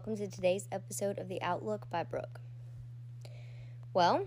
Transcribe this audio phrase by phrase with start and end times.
[0.00, 2.40] welcome to today's episode of The Outlook by Brooke.
[3.92, 4.24] Well,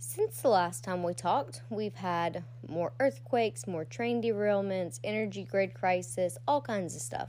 [0.00, 5.74] since the last time we talked, we've had more earthquakes, more train derailments, energy grid
[5.74, 7.28] crisis, all kinds of stuff.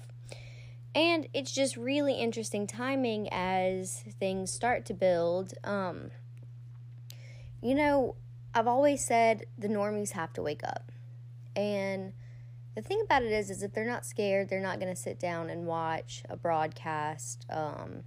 [0.96, 5.54] And it's just really interesting timing as things start to build.
[5.64, 6.10] Um,
[7.62, 8.16] you know,
[8.56, 10.92] I've always said the normies have to wake up.
[11.56, 12.14] And
[12.76, 15.20] the thing about it is, is if they're not scared, they're not going to sit
[15.20, 17.46] down and watch a broadcast.
[17.50, 18.04] Um,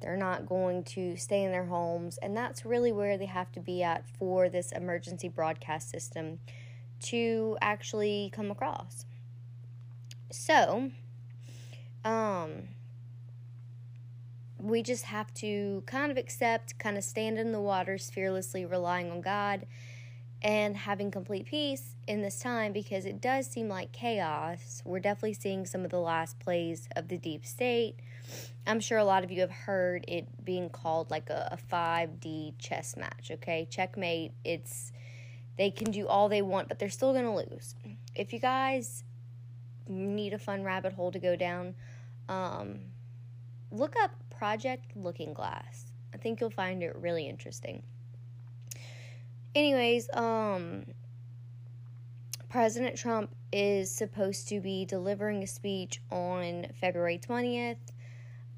[0.00, 3.60] they're not going to stay in their homes, and that's really where they have to
[3.60, 6.38] be at for this emergency broadcast system
[7.00, 9.04] to actually come across.
[10.30, 10.92] So,
[12.04, 12.68] um,
[14.58, 19.10] we just have to kind of accept, kind of stand in the waters fearlessly, relying
[19.10, 19.66] on God
[20.42, 24.82] and having complete peace in this time because it does seem like chaos.
[24.84, 27.96] We're definitely seeing some of the last plays of the deep state.
[28.66, 32.54] I'm sure a lot of you have heard it being called like a, a 5D
[32.58, 33.66] chess match, okay?
[33.70, 34.32] Checkmate.
[34.44, 34.92] It's
[35.56, 37.74] they can do all they want, but they're still going to lose.
[38.14, 39.02] If you guys
[39.88, 41.74] need a fun rabbit hole to go down,
[42.28, 42.78] um,
[43.72, 45.86] look up Project Looking Glass.
[46.14, 47.82] I think you'll find it really interesting.
[49.58, 50.84] Anyways, um,
[52.48, 57.78] President Trump is supposed to be delivering a speech on February 20th.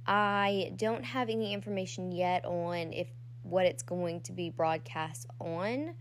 [0.07, 3.09] I don't have any information yet on if
[3.45, 5.95] what it's going to be broadcast on.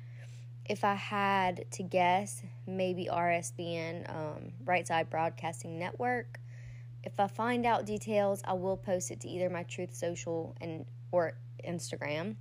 [0.66, 6.42] If I had to guess, maybe RSBN, um, Right Side Broadcasting Network.
[7.05, 10.86] If I find out details, I will post it to either my Truth Social and
[11.14, 12.36] or Instagram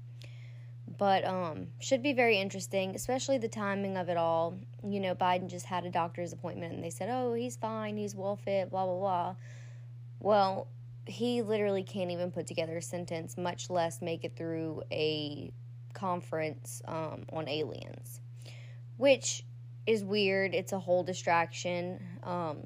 [0.99, 4.59] but um, should be very interesting, especially the timing of it all.
[4.85, 8.17] You know, Biden just had a doctor's appointment and they said, oh, he's fine, he's
[8.17, 9.35] well fit, blah, blah, blah.
[10.19, 10.67] Well,
[11.07, 15.53] he literally can't even put together a sentence, much less make it through a
[15.95, 18.21] conference um, on aliens,
[18.97, 19.45] which
[19.87, 20.53] is weird.
[20.53, 22.03] It's a whole distraction.
[22.25, 22.59] Um,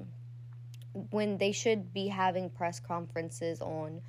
[1.11, 4.01] when they should be having press conferences on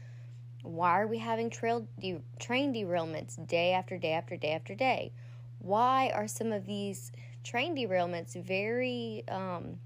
[0.64, 5.12] why are we having trail de- train derailments day after day after day after day?
[5.58, 9.78] Why are some of these train derailments very um,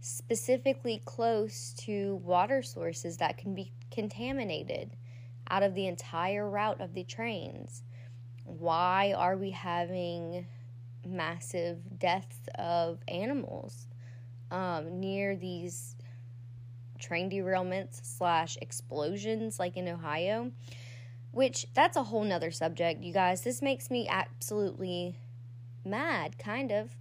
[0.00, 4.90] specifically close to water sources that can be contaminated
[5.50, 7.82] out of the entire route of the trains?
[8.44, 10.46] Why are we having
[11.04, 13.88] massive deaths of animals
[14.52, 15.96] um, near these
[17.02, 20.52] train derailments slash explosions like in Ohio,
[21.32, 23.42] which that's a whole nother subject, you guys.
[23.42, 25.16] This makes me absolutely
[25.84, 26.96] mad, kind of,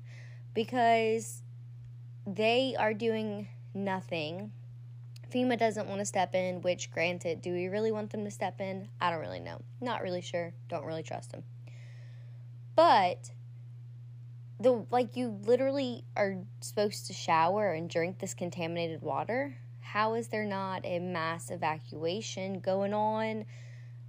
[0.53, 1.43] because
[2.25, 4.51] they are doing nothing.
[5.31, 8.59] FEMA doesn't want to step in, which, granted, do we really want them to step
[8.59, 8.89] in?
[8.99, 9.61] I don't really know.
[9.79, 10.53] Not really sure.
[10.67, 11.43] Don't really trust them.
[12.75, 13.31] But
[14.59, 19.55] the like you literally are supposed to shower and drink this contaminated water
[19.91, 23.43] how is there not a mass evacuation going on?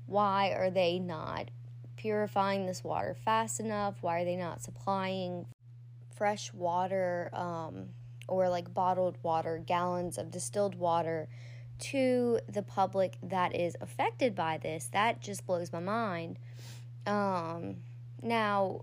[0.07, 1.51] Why are they not
[1.97, 3.97] purifying this water fast enough?
[4.01, 5.45] Why are they not supplying
[6.15, 7.89] fresh water um,
[8.29, 11.27] or like bottled water, gallons of distilled water
[11.81, 14.89] to the public that is affected by this?
[14.93, 16.39] That just blows my mind.
[17.09, 17.79] Um,
[18.23, 18.83] now,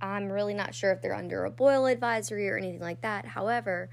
[0.00, 3.24] I'm really not sure if they're under a boil advisory or anything like that.
[3.24, 3.90] However,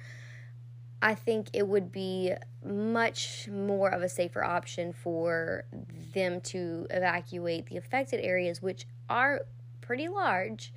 [1.01, 2.33] I think it would be
[2.63, 5.66] much more of a safer option for
[6.13, 9.41] them to evacuate the affected areas, which are
[9.81, 10.73] pretty large,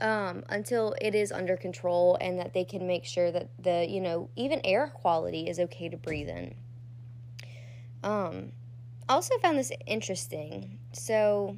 [0.00, 4.00] um, until it is under control and that they can make sure that the, you
[4.00, 6.54] know, even air quality is okay to breathe in.
[8.02, 8.52] Um,
[9.08, 10.78] also found this interesting.
[10.92, 11.56] So,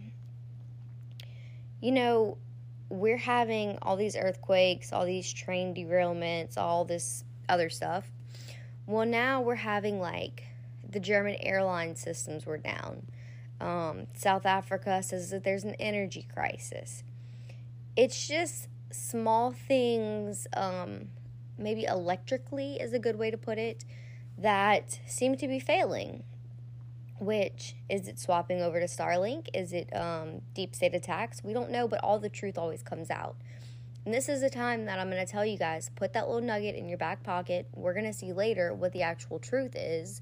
[1.81, 2.39] you know,
[2.89, 8.11] we're having all these earthquakes, all these train derailments, all this other stuff.
[8.87, 10.45] Well, now we're having like
[10.89, 13.07] the German airline systems were down.
[13.61, 17.05] Um, South Africa says that there's an energy crisis.
[17.95, 21.09] It's just small things, um,
[21.59, 23.85] maybe electrically is a good way to put it,
[24.39, 26.25] that seem to be failing.
[27.21, 29.47] Which is it swapping over to Starlink?
[29.55, 31.45] Is it um, deep state attacks?
[31.45, 33.37] We don't know, but all the truth always comes out.
[34.05, 36.43] And this is the time that I'm going to tell you guys put that little
[36.43, 37.69] nugget in your back pocket.
[37.75, 40.21] We're going to see later what the actual truth is.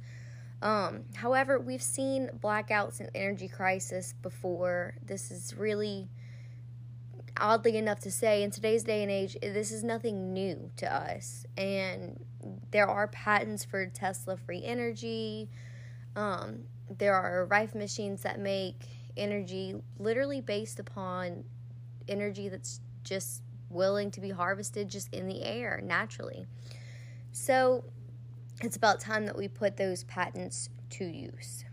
[0.63, 4.95] Um, however, we've seen blackouts and energy crisis before.
[5.03, 6.09] This is really,
[7.39, 11.47] oddly enough to say, in today's day and age, this is nothing new to us.
[11.57, 12.23] And
[12.71, 15.49] there are patents for Tesla free energy.
[16.15, 16.65] Um,
[16.99, 18.83] there are rifle machines that make
[19.17, 21.45] energy literally based upon
[22.09, 26.47] energy that's just willing to be harvested just in the air naturally.
[27.33, 27.85] So
[28.63, 31.65] it's about time that we put those patents to use.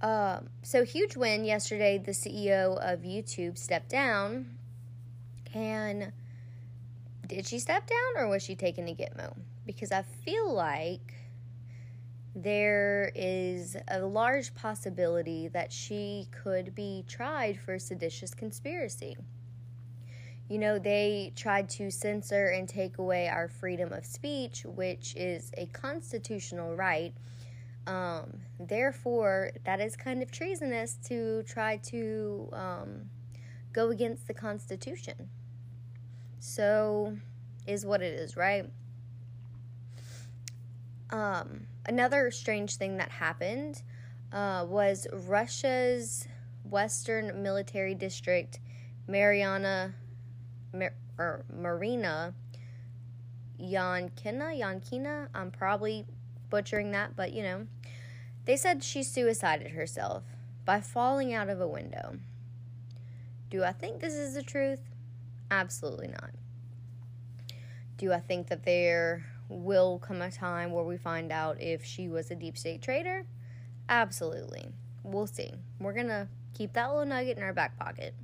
[0.00, 1.98] Uh, so, huge win yesterday.
[1.98, 4.58] The CEO of YouTube stepped down.
[5.54, 6.12] And
[7.26, 9.36] did she step down or was she taken to Gitmo?
[9.66, 11.14] Because I feel like
[12.34, 19.16] there is a large possibility that she could be tried for seditious conspiracy.
[20.48, 25.52] You know, they tried to censor and take away our freedom of speech, which is
[25.58, 27.12] a constitutional right.
[27.86, 33.10] Um, therefore, that is kind of treasonous to try to um,
[33.72, 35.28] go against the Constitution.
[36.38, 37.16] So,
[37.66, 38.70] is what it is, right?
[41.10, 43.82] Um, another strange thing that happened
[44.32, 46.26] uh, was Russia's
[46.64, 48.60] Western Military District,
[49.06, 49.94] Mariana,
[50.72, 52.34] Mar- or Marina
[53.60, 55.28] Yankina, Yankina.
[55.34, 56.06] I'm probably
[56.50, 57.66] butchering that, but you know,
[58.44, 60.22] they said she suicided herself
[60.64, 62.18] by falling out of a window.
[63.50, 64.80] Do I think this is the truth?
[65.50, 66.30] Absolutely not.
[67.96, 72.08] Do I think that there will come a time where we find out if she
[72.08, 73.24] was a deep state traitor?
[73.88, 74.68] Absolutely.
[75.02, 75.52] We'll see.
[75.80, 78.14] We're going to keep that little nugget in our back pocket.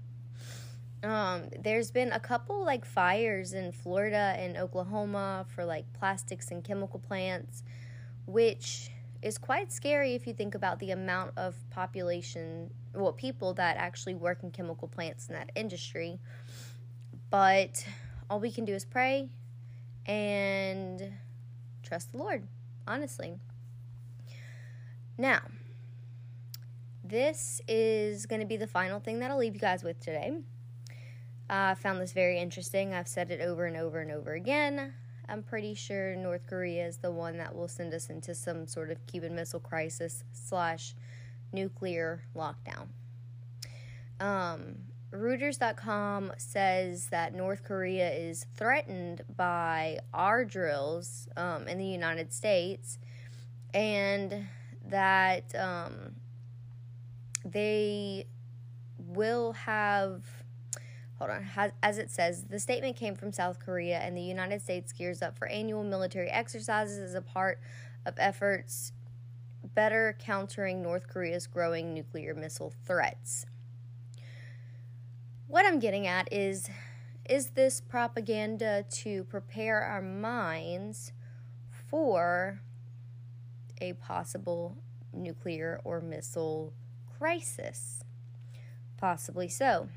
[1.04, 6.64] Um, there's been a couple like fires in Florida and Oklahoma for like plastics and
[6.64, 7.62] chemical plants,
[8.24, 8.90] which
[9.20, 14.14] is quite scary if you think about the amount of population, well, people that actually
[14.14, 16.18] work in chemical plants in that industry.
[17.28, 17.86] But
[18.30, 19.28] all we can do is pray
[20.06, 21.12] and
[21.82, 22.48] trust the Lord,
[22.86, 23.34] honestly.
[25.18, 25.42] Now,
[27.02, 30.38] this is going to be the final thing that I'll leave you guys with today.
[31.54, 32.94] Uh, I found this very interesting.
[32.94, 34.92] I've said it over and over and over again.
[35.28, 38.90] I'm pretty sure North Korea is the one that will send us into some sort
[38.90, 40.96] of Cuban Missile Crisis slash
[41.52, 42.88] nuclear lockdown.
[44.18, 44.78] Um,
[45.12, 52.98] Reuters.com says that North Korea is threatened by our drills um, in the United States
[53.72, 54.48] and
[54.88, 56.16] that um,
[57.44, 58.26] they
[58.98, 60.24] will have.
[61.18, 61.72] Hold on.
[61.82, 65.38] As it says, the statement came from South Korea, and the United States gears up
[65.38, 67.60] for annual military exercises as a part
[68.04, 68.92] of efforts
[69.74, 73.46] better countering North Korea's growing nuclear missile threats
[75.54, 76.68] what I'm getting at is
[77.28, 81.12] is this propaganda to prepare our minds
[81.88, 82.60] for
[83.80, 84.76] a possible
[85.12, 86.72] nuclear or missile
[87.18, 88.02] crisis?
[88.96, 89.88] Possibly so.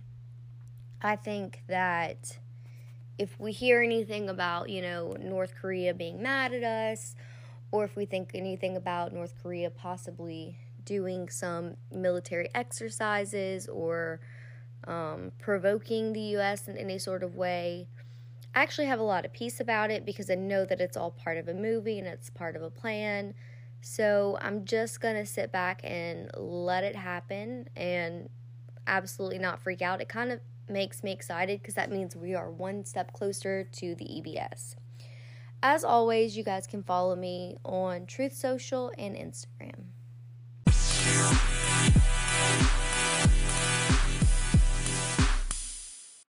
[1.01, 2.37] I think that
[3.17, 7.15] if we hear anything about, you know, North Korea being mad at us,
[7.71, 14.19] or if we think anything about North Korea possibly doing some military exercises or
[14.87, 16.67] um, provoking the U.S.
[16.67, 17.87] in any sort of way.
[18.55, 21.11] I actually have a lot of peace about it because I know that it's all
[21.11, 23.33] part of a movie and it's part of a plan.
[23.81, 28.29] So I'm just going to sit back and let it happen and
[28.87, 30.01] absolutely not freak out.
[30.01, 30.39] It kind of
[30.69, 34.75] makes me excited because that means we are one step closer to the EBS.
[35.63, 39.87] As always, you guys can follow me on Truth Social and Instagram.